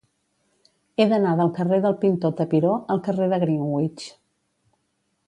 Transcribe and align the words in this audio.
He 1.01 1.05
d'anar 1.11 1.33
del 1.41 1.51
carrer 1.57 1.79
del 1.83 1.95
Pintor 2.05 2.33
Tapiró 2.39 2.71
al 2.95 3.03
carrer 3.09 3.29
de 3.35 3.39
Greenwich. 3.45 4.09